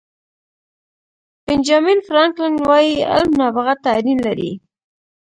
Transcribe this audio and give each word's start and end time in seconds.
بینجامین 1.45 1.99
فرانکلن 2.07 2.55
وایي 2.67 2.95
علم 3.13 3.31
نابغه 3.39 3.73
ته 3.83 3.89
اړین 3.97 4.19
دی. 4.37 4.51